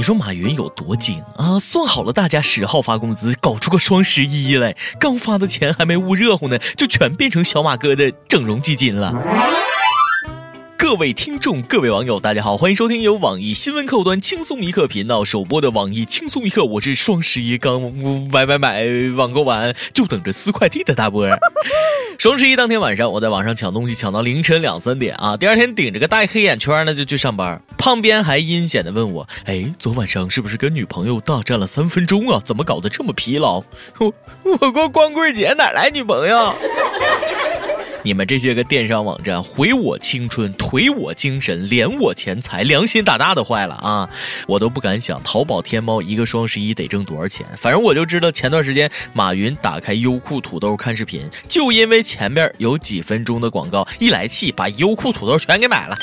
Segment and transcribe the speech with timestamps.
[0.00, 1.58] 你说马云有多精啊？
[1.58, 9.12] 算好了，大家十号发工资，搞出个双十一来，刚发的钱还没捂热乎呢，就全变成小马哥的整容基金了。
[10.78, 17.82] 各位听众，各位网友，大家好，欢迎收听由网易新闻客户端轻松一刻频道首播的网易轻松一刻，我是双十一刚
[18.32, 21.28] 买买买网购完就等着撕快递的大波。
[22.16, 27.62] 双十一当天晚上，我在网上抢东西抢到凌晨两三点啊，第二天顶着个大黑眼圈呢就去上班。
[27.80, 32.40] 旁边还阴险的问我，哎，昨晚上是不是跟女朋友大战了三分钟啊？
[32.44, 33.62] 怎么搞得这么疲劳？
[33.98, 34.12] 我
[34.44, 36.54] 我过光棍节哪来女朋友？
[38.02, 44.08] 你们这些个电商网站毁我青春，颓我精神，敛我钱财，良心大大的坏了啊！
[44.46, 47.46] 我都不敢想，淘宝天猫一个双十一得挣多少钱。
[47.58, 55.94] 反正我就知道，前段时间马云打开优酷土豆看视频，就因为前面有几分钟的广告，一来气把优酷土豆全给买了。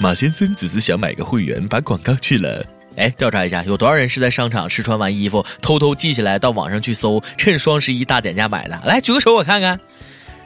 [0.00, 2.64] 马先生只是想买个会员，把广告去了。
[2.96, 8.80] 哎，调查一下，有多少人是在商场试穿完衣服，偷偷记下来到网上去搜，趁双十一大减价买的？
[8.84, 9.78] 来举个手，我看看。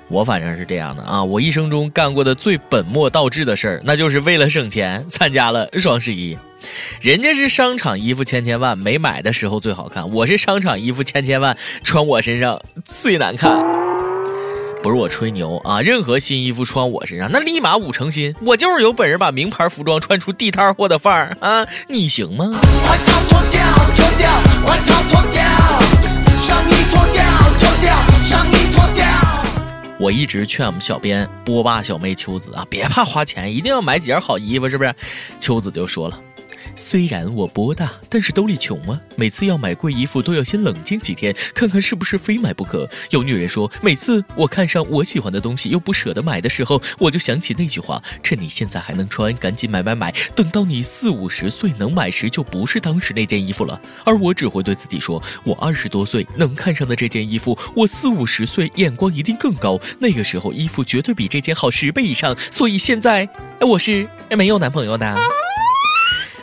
[0.08, 6.36] 我反正是这样的啊，我一生中干过的最本末倒置的事儿，那就是为了省钱参加了双十一。
[7.00, 13.81] 人家是商场衣服千千万，没买的时候最好看；我是商场衣服千千万，穿我身上最难看。
[14.82, 18.34] 不是我吹牛啊，任何新衣服穿我身上，那立马五成新。
[18.40, 22.50] 我就是有本事把名牌服装穿出地摊货的范儿啊，你行吗？
[22.52, 23.62] 我操，脱掉，
[23.94, 24.28] 脱掉，
[24.64, 25.40] 我操，脱掉，
[26.40, 27.22] 上衣脱掉，
[27.60, 29.06] 脱掉，上衣脱掉。
[30.00, 34.92] 我一直劝我们小编波霸小妹秋子啊，别怕花钱，一定要买几件好衣服，是不是？
[35.38, 36.18] 秋子就说了。
[36.74, 39.00] 虽然我波大，但是兜里穷啊。
[39.16, 42.88] 每次要买贵衣服，都要先冷静几天，看看是不是非买不可。
[43.10, 50.12] 有女人说，每次我看上我喜欢的东西又不舍得买的时候，我就想起那句话：趁你现在还能穿，赶紧买买买。
[50.34, 53.80] 等到你四五十岁能买时，就不是当时那件衣服了。
[54.04, 59.78] 而我只会对自己说：我二十多岁能看上的这件衣服，我四五十岁眼光一定更高。
[59.98, 62.36] 那个时候衣服绝对比这件好十倍以上。
[62.50, 63.28] 所以现在，
[63.60, 65.41] 我是没有男朋友的。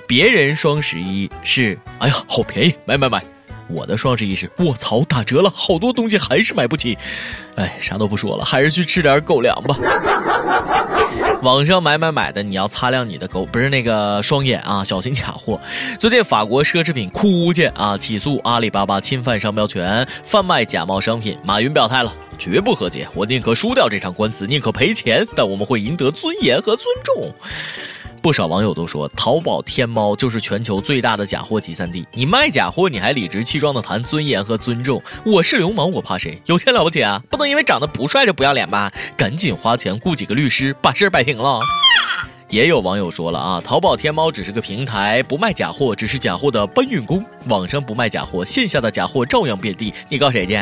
[0.09, 3.23] 别人双十一是，哎呀，好便宜，买买买！
[3.67, 6.97] 我的双十一是，卧槽，打折了，好多东西还是买不起。
[7.53, 9.77] 哎，啥都不说了，还是去吃点狗粮吧。
[11.43, 15.61] 网上买买买的，你要擦亮你的狗，不是那个双眼啊，小心假货。
[15.99, 21.37] 最近法国奢侈品枯剑啊起诉阿里巴巴侵犯商标权，贩卖假冒商品。
[21.43, 27.31] 马云表态了，绝不和解，我宁可输掉这场官司，宁可赔钱，但我们会赢得尊严和尊重。
[28.21, 32.05] 不少网友都说，淘宝天猫就是全球最大的假货集散地。
[32.13, 35.01] 你卖假货，你还理直气壮的谈尊严和尊重？
[35.25, 36.41] 我是流氓，我怕谁？
[36.45, 37.21] 有钱了不起啊？
[37.29, 38.91] 不能因为长得不帅就不要脸吧？
[39.15, 41.59] 赶紧花钱雇几个律师，把事儿摆平了。
[42.49, 47.23] 也有网友说了啊，淘宝天猫只是个平台，不卖假货，只是假货的搬运工。
[47.45, 49.93] 网上不卖假货，线下的假货照样遍地。
[50.09, 50.59] 你告谁去？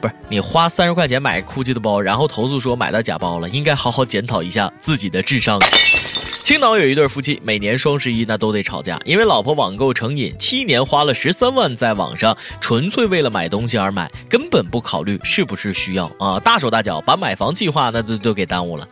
[0.00, 5.58] 不是你花三十块钱买 GUCCI 的包，然后投诉说买到假包了，应该好好检讨一下自己的智商。
[6.52, 18.86] 青岛有一对夫妻，每年双十一那都得吵架，因为老婆网购成瘾，七年花了十三万在网上，纯粹为了买东西而买，根本不考虑是不是需要啊，大手大脚把买房计划那都都给耽误了。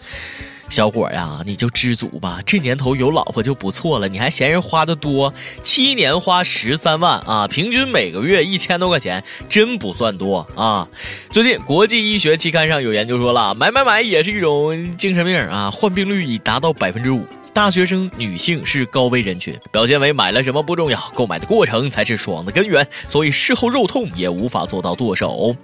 [0.71, 5.35] 小伙呀，你就知足吧，这年头有老婆就不错了，你还嫌人花的多？
[5.63, 10.89] 七年花十三万啊，平均每个月一千多块钱，真不算多啊。
[11.31, 17.23] 最近国际医学期刊上有研究说了，买买买也是一种精神病啊，患病率已达到百分之五。
[17.53, 25.55] 大学生女性是高危人群，表现为买了什么不重要，购买的过程才是爽的根源，所以事后肉痛也无法做到剁手。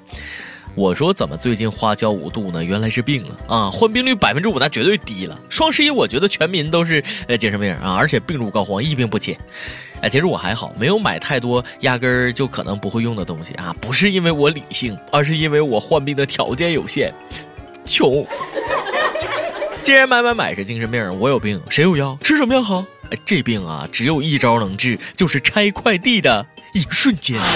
[0.75, 2.63] 我说怎么最近花椒五度呢？
[2.63, 3.71] 原来是病了啊！
[3.71, 5.41] 患病率百分之五，那绝对低了。
[5.49, 9.39] 双十一我觉得全民都是呃精神病啊，而且病入膏肓，一病不起。
[10.03, 17.11] 哎，其实我还好，没有买太多压根儿就可能不会用的东西啊，不是因为我理性，而是因为我患病的条件有限，
[17.87, 18.27] 穷。
[19.87, 22.19] 既然买买买是精神病，我有病，谁有药？
[22.21, 22.85] 吃什么药好？
[23.25, 27.41] 这病啊，只有一招能治，就是拆快递的一瞬间。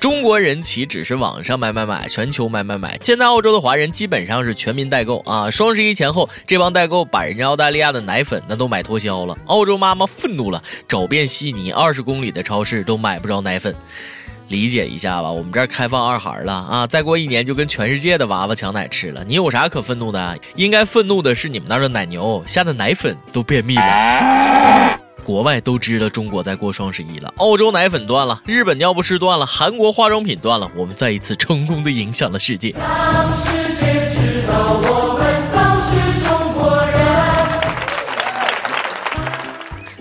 [0.00, 2.98] 中国人岂只是网上买买买，全球买买买。
[3.02, 5.48] 现在澳洲的华人基本上是全民代购啊！
[5.48, 9.38] 双十一前后，这帮代购把人家澳大利亚的奶粉那都买脱销了。
[9.46, 13.72] 澳洲妈妈愤怒了，找遍悉尼二十公里的超市都买不着奶粉。
[14.48, 16.86] 理解一下吧，我们这儿开放二孩了啊！
[16.86, 20.38] 再过一年就跟全世界的娃娃抢奶吃了，你有啥可愤怒的？
[20.54, 25.00] 应该愤怒的是你们那儿的奶牛下的奶粉都便秘了。
[25.24, 32.72] 国外都知道中国在过双十一了，澳洲奶粉断了，日本尿不湿断了，韩国化妆品断了，我们再一次成功的影响了世界。
[32.78, 35.05] 让世界知道我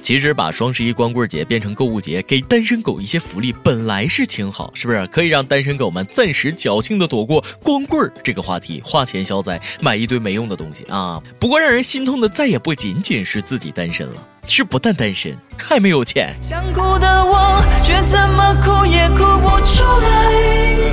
[0.06, 5.08] 其实把双十一光棍节变成购物节，给单身狗一些福利，本来是挺好，是不是？
[5.08, 11.20] 可以让单身狗们暂时侥幸的躲过光棍这个话题，花钱消灾，买一堆没用的东西啊。
[11.40, 16.34] 不过让人心痛的，再也不仅仅是自己单身了，是不但单身，还没有钱。
[16.42, 20.16] 想哭的我，却怎么哭也哭不出来。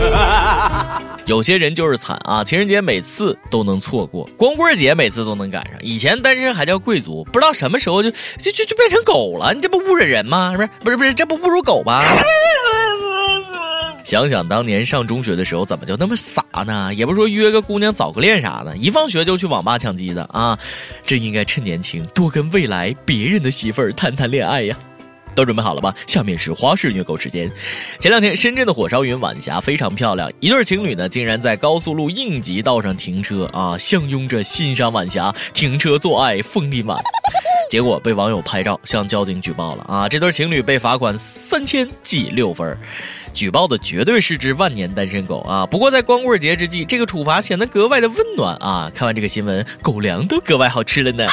[1.27, 2.43] 有些人就是惨啊！
[2.43, 5.75] 情人节每次都能错过，光棍节每次都能赶上。
[5.81, 9.55] 以前单身还叫贵族，不知道什么时候就就就就变成狗了。
[9.55, 10.53] 你这不侮辱人吗？
[10.57, 12.03] 不是不是不是，这不侮辱狗吗？
[14.13, 16.93] 想想当年上中学的时候，怎么就那么傻呢？
[16.93, 20.59] 也不说约个姑娘早个恋啥的，一放学就去网吧抢机子啊！
[21.03, 24.77] 这应该趁年轻多跟未来别人的媳妇儿谈谈恋爱呀。
[25.35, 25.95] 都准备好了吧？
[26.07, 27.51] 下面是花式虐狗时间。
[27.99, 36.97] 前两天，深圳的火烧云晚霞非常漂亮，一对情侣呢竟然在高速路应急道上停车啊，相拥着欣赏晚霞，停车做爱风力满。
[37.71, 40.07] 结果被网友拍照向交警举报了啊！
[40.07, 42.79] 这对情侣被罚款三千记六分。
[43.33, 45.65] 举报的绝对是只万年单身狗啊！
[45.65, 48.93] 不过在光棍节之际，这个处罚显得格外的温暖啊！
[48.95, 51.27] 看完这个新闻，狗粮都格外好吃了呢。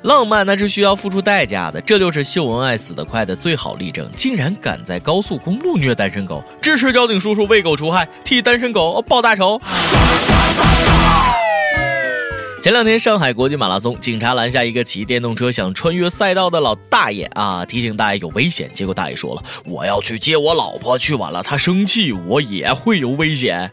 [0.00, 4.08] 浪漫那是需要付出代价的，这就是秀恩爱死的快的最好例证。
[4.14, 9.60] 竟然敢在高速公路虐单身狗，支持交警叔叔为狗除害，替单身狗报大仇。
[12.62, 18.70] 前两天，上海国际马拉松，警察拦下一个骑电动车想穿越赛道的老大爷啊，提醒大爷有危险。
[18.72, 23.68] 结果大爷说了：“我要去接我老婆，去晚了她生气，我也会有危险。”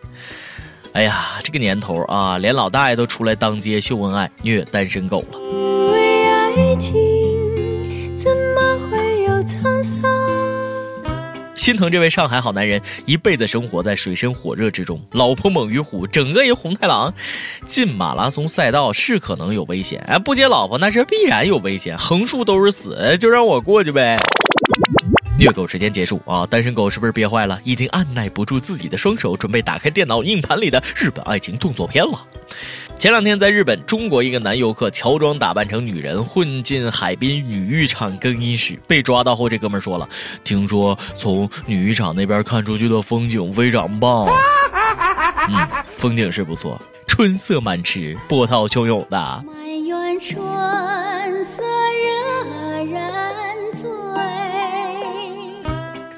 [0.94, 5.38] 哎呀，这个年头啊，连老大爷都出来当街秀恩爱，虐单身狗了。
[5.92, 6.96] 为爱情，
[11.60, 17.14] 心疼这位上海好男人，一辈子生活在水深火热之中，老婆猛于虎，整个一红太狼。
[17.68, 24.16] 进马拉松赛道是可能有危险，哎，不接老婆那是必然有危险，横竖都是死，就让我过去呗。
[25.38, 26.46] 虐狗时间结束啊！
[26.46, 27.60] 单身狗是不是憋坏了？
[27.66, 32.26] 已经按耐不住自己的双手，准备打开电脑硬盘里的日本爱情动作片了。
[33.00, 40.06] 前两天在日本，中国一个男游客乔装打扮成女人，混进海滨女浴场更衣室，被抓到后，这哥们说了
[40.44, 44.28] ：“听说从女浴场那边看出去的风景非常棒。
[45.48, 45.56] ”嗯，
[45.96, 49.46] 风景是不错，春色满池，波涛汹涌的。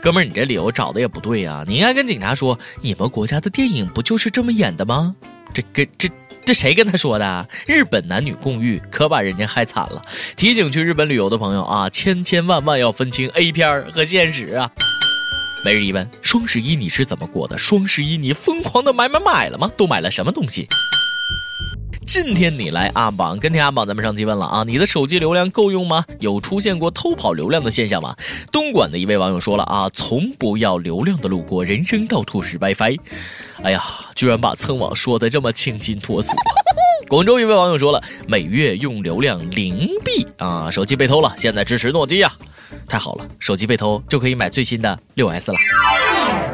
[0.01, 1.63] 哥们儿，你这理由找的也不对啊！
[1.67, 5.15] 你应该跟警察说，你们国家的电影不就是这么演的吗？
[5.53, 6.09] 这跟这。
[6.43, 7.47] 这谁跟他说的？
[7.65, 10.01] 日本男女共浴可把人家害惨了。
[10.35, 14.69] 提醒去日本旅游的朋友啊，千千万万要分清 A 片儿和现实啊。
[15.63, 17.57] 每日一问：双十一你是怎么过的？
[17.57, 19.71] 双十一你疯狂的买买买了吗？
[19.77, 20.67] 都买了什么东西？
[22.13, 26.03] 今天你来阿榜，跟天阿榜，咱们上期问了啊，你的手机流量够用吗？
[26.19, 28.13] 有出现过偷跑流量的现象吗？
[28.51, 32.99] 东莞的一位网友说了啊，从不要流量的路过，人生到处 是 WiFi。
[33.63, 33.81] 哎呀，
[34.13, 36.33] 居然把蹭网说的这么清新脱俗。
[37.07, 42.29] 广州一位网友说了，每月用流量零币啊，手机被偷了，现在支持诺基亚，
[42.89, 45.57] 太好了，手机被偷就可以买最新的六 S 了。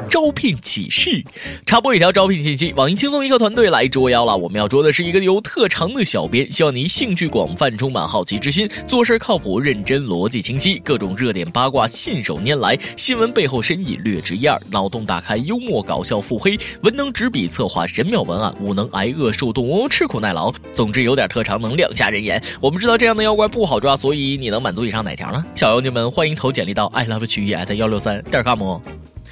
[0.09, 1.24] 招聘启事，
[1.65, 4.35] 插播一条招聘信息：网易轻松一刻团队来捉妖了。
[4.35, 20.53] 我们要捉的是一个有特长的小编，希望你兴趣广泛，充满好奇之心，做事靠谱、认真、逻辑清晰，各种热点八卦信手拈来，新闻背后深意略知一二，脑洞大开，幽默搞笑腹黑，文能执笔策划神妙文案，武能挨饿受冻，吃苦耐劳。
[20.74, 22.41] 总之有点特长，能亮瞎人眼。
[22.62, 25.46] 我们知道这样的妖怪不好抓，所以你能满足以上哪条呢？
[25.53, 28.79] 小妖精们欢迎投简历到 i love 曲艺 at 幺六三点 com。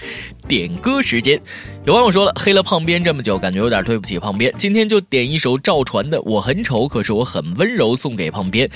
[0.48, 1.40] 点歌时间。
[1.86, 4.52] 有网友说了，黑了胖边这么久，感觉有点对不起胖边。
[4.58, 8.68] 今天就点一首赵传的《我很丑，可是我很温柔》送给胖边。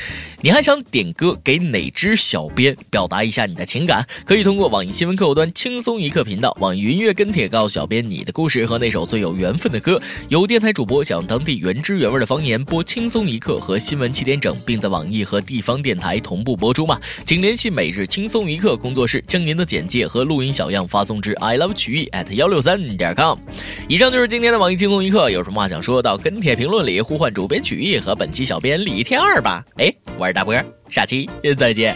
[0.41, 4.07] 你还想点歌给哪只小编表达一下你的情感？
[4.25, 9.99] 可以通过网易新闻客户端轻松一刻频道、网易云音乐跟帖告诉小编你的故事和那首最有缘分的歌。
[10.27, 16.99] 有电台主播想当地原汁原味的方言播轻松一刻和新闻七点整，并在网易和地方电台同步播出吗？
[17.25, 22.79] 请联系每日轻松一刻工作室，将您的简介和录音小样发送至 i love 曲艺 at 幺六三。
[22.97, 23.37] 点 com，
[23.87, 25.29] 以上就是今天的网易轻松一刻。
[25.29, 29.63] 有什么话想说到跟帖评论里，呼唤主编曲艺和本期小编李天二吧。
[29.77, 30.55] 哎，我是大波，
[30.89, 31.95] 下期再见。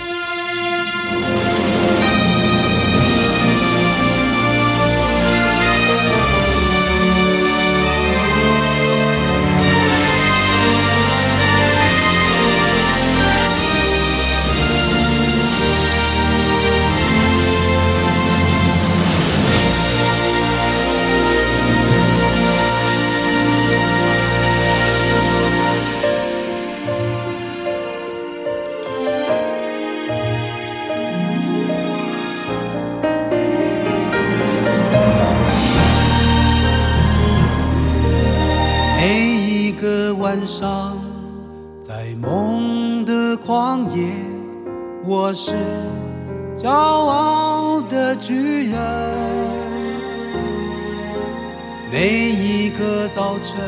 [51.93, 53.61] 每一个早晨，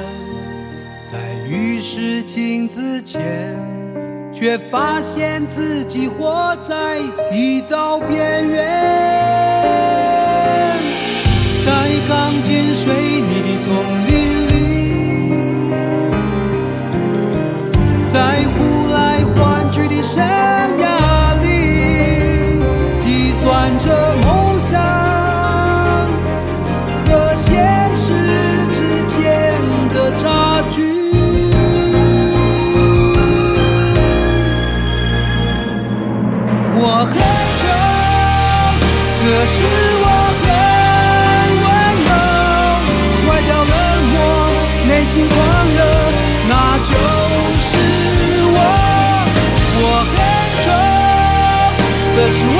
[1.11, 3.21] 在浴室镜子前，
[4.33, 8.65] 却发现自己活在剃刀边缘，
[11.63, 11.71] 在
[12.09, 13.71] 钢筋水泥的丛
[14.07, 14.53] 林里。
[18.07, 20.23] 在呼来唤去的生
[20.79, 22.57] 涯里，
[22.97, 25.04] 计算着梦想
[39.45, 40.05] 可是我
[40.41, 40.47] 很
[41.61, 41.65] 温
[42.07, 42.09] 柔，
[43.29, 43.73] 外表冷
[44.11, 44.17] 漠，
[44.87, 45.37] 内心狂
[45.69, 45.79] 热，
[46.49, 46.89] 那就
[47.59, 47.69] 是
[48.49, 48.57] 我。
[49.77, 50.17] 我很
[50.65, 50.67] 丑，
[52.15, 52.59] 可是我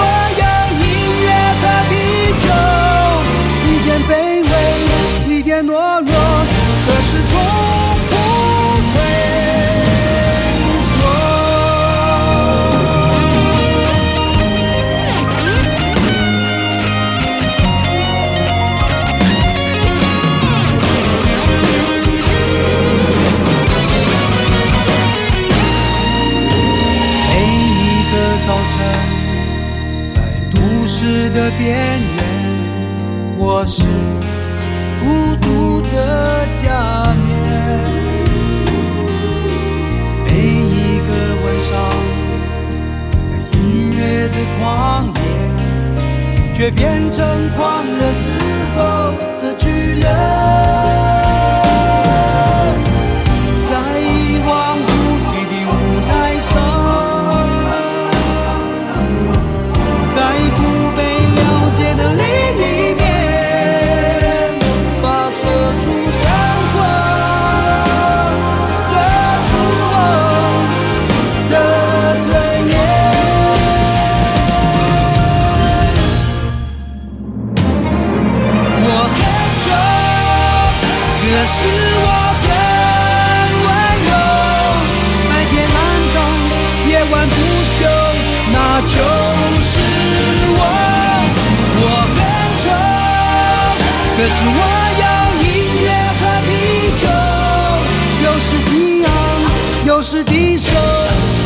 [100.46, 100.70] 有时低收，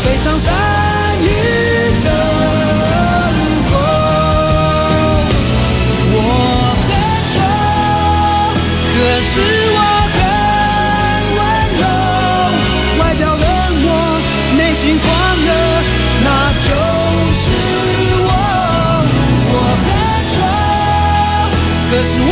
[0.04, 0.54] 非常善
[1.22, 1.26] 于
[2.04, 2.08] 等
[3.70, 3.74] 候。
[6.12, 6.18] 我
[6.88, 6.92] 很
[7.32, 7.38] 穷，
[8.94, 9.32] 可是
[9.76, 9.80] 我
[10.16, 10.20] 很
[11.38, 11.40] 温
[11.80, 11.84] 柔，
[13.00, 13.46] 外表冷
[13.82, 13.88] 漠，
[14.58, 15.08] 内心狂
[15.46, 15.48] 热，
[16.24, 16.28] 那
[16.60, 16.68] 就
[17.34, 17.42] 是
[18.26, 18.30] 我。
[19.52, 19.88] 我很
[20.36, 20.38] 穷，
[21.90, 22.32] 可是我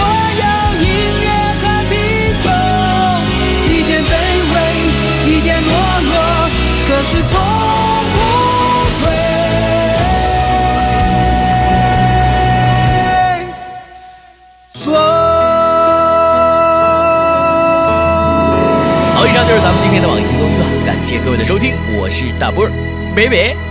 [19.67, 22.71] 咱们今天的网易轻松娱乐，感谢各位的收听，我是大波儿，
[23.13, 23.66] 北北。